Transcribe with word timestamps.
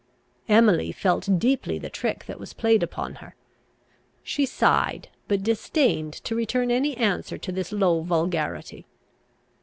Emily 0.49 0.91
felt 0.91 1.29
deeply 1.37 1.77
the 1.77 1.87
trick 1.91 2.25
that 2.25 2.39
was 2.39 2.53
played 2.53 2.81
upon 2.81 3.17
her. 3.21 3.35
She 4.23 4.47
sighed, 4.47 5.09
but 5.27 5.43
disdained 5.43 6.13
to 6.23 6.33
return 6.33 6.71
any 6.71 6.97
answer 6.97 7.37
to 7.37 7.51
this 7.51 7.71
low 7.71 8.01
vulgarity. 8.01 8.87